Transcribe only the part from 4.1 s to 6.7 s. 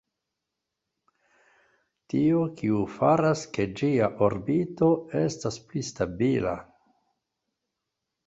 orbito estas pli stabila.